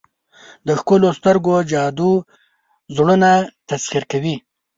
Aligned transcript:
د 0.67 0.69
ښکلو 0.79 1.09
سترګو 1.19 1.55
جادو 1.71 2.11
زړونه 2.95 3.29
تسخیر 3.69 4.03
کوي. 4.11 4.35